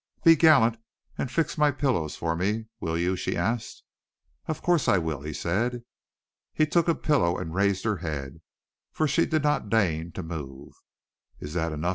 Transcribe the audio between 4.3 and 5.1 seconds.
"Of course I